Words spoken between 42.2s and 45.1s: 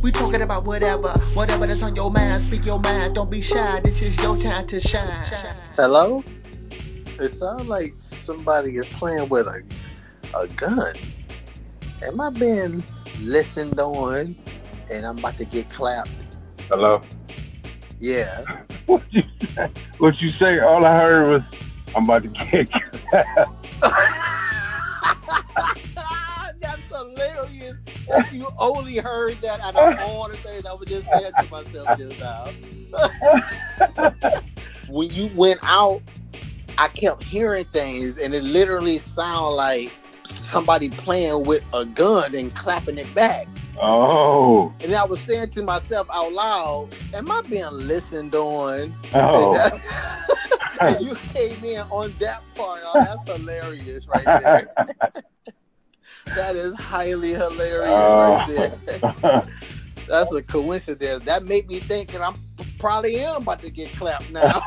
and clapping it back. oh. And I